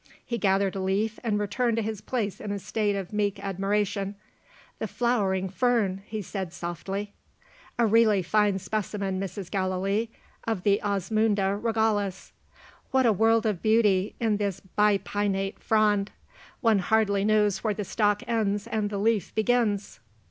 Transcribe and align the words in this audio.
He 0.25 0.39
gathered 0.39 0.75
a 0.75 0.79
leaf, 0.79 1.19
and 1.23 1.37
returned 1.39 1.77
to 1.77 1.83
his 1.83 2.01
place 2.01 2.41
in 2.41 2.51
a 2.51 2.57
state 2.57 2.95
of 2.95 3.13
meek 3.13 3.39
admiration. 3.39 4.15
"The 4.79 4.87
flowering 4.87 5.47
fern!" 5.47 6.01
he 6.07 6.23
said 6.23 6.53
softly. 6.53 7.13
"A 7.77 7.85
really 7.85 8.23
fine 8.23 8.57
specimen, 8.57 9.19
Mrs. 9.19 9.51
Gallilee, 9.51 10.09
of 10.47 10.63
the 10.63 10.81
Osmunda 10.83 11.55
Regalis. 11.55 12.31
What 12.89 13.05
a 13.05 13.13
world 13.13 13.45
of 13.45 13.61
beauty 13.61 14.15
in 14.19 14.37
this 14.37 14.59
bipinnate 14.59 15.59
frond! 15.59 16.09
One 16.61 16.79
hardly 16.79 17.23
knows 17.23 17.63
where 17.63 17.75
the 17.75 17.83
stalk 17.85 18.23
ends 18.27 18.65
and 18.65 18.89
the 18.89 18.97
leaf 18.97 19.35
begins!" 19.35 19.99